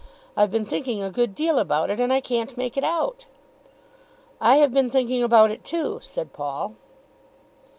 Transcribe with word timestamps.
I've 0.35 0.49
been 0.49 0.65
thinking 0.65 1.03
a 1.03 1.11
good 1.11 1.35
deal 1.35 1.59
about 1.59 1.91
it, 1.91 1.99
and 1.99 2.11
I 2.11 2.21
can't 2.21 2.57
make 2.57 2.75
it 2.75 2.83
out." 2.83 3.27
"I 4.41 4.55
have 4.55 4.73
been 4.73 4.89
thinking 4.89 5.21
about 5.21 5.51
it 5.51 5.63
too," 5.63 5.99
said 6.01 6.33
Paul. 6.33 6.73